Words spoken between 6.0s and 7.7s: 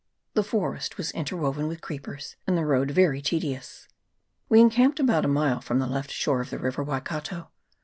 shore of the river Waikato.